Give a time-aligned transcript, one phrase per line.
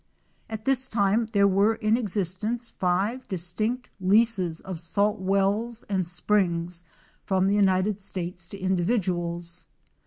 [0.49, 6.83] At this time there were in existence five distinct leases of salt wells and springs
[7.23, 9.67] from the United States to individuals.